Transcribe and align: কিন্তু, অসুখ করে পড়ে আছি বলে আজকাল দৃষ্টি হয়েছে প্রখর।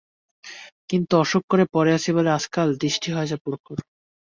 কিন্তু, 0.89 1.13
অসুখ 1.17 1.43
করে 1.51 1.65
পড়ে 1.73 1.91
আছি 1.97 2.09
বলে 2.17 2.29
আজকাল 2.31 2.67
দৃষ্টি 2.81 3.09
হয়েছে 3.11 3.35
প্রখর। 3.43 3.77